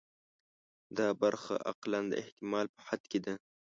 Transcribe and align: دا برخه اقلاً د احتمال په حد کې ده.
دا 0.97 1.07
برخه 1.21 1.55
اقلاً 1.71 1.99
د 2.09 2.13
احتمال 2.23 2.65
په 2.75 2.81
حد 2.87 3.01
کې 3.11 3.19
ده. 3.25 3.33